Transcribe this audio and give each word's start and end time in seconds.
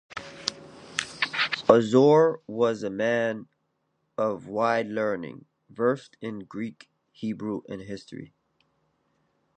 Azor 1.69 2.41
was 2.47 2.81
a 2.81 2.89
man 2.89 3.47
of 4.17 4.47
wide 4.47 4.87
learning, 4.87 5.45
versed 5.69 6.17
in 6.21 6.39
Greek, 6.39 6.89
Hebrew, 7.11 7.61
and 7.69 7.81
history. 7.81 8.33